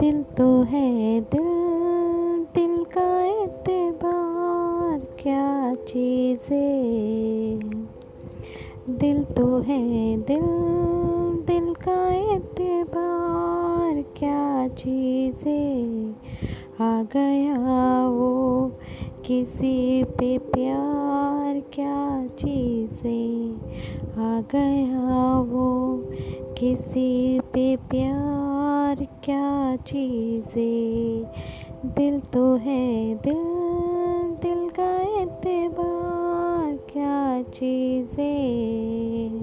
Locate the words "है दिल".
0.62-1.46, 9.60-10.46, 32.56-33.42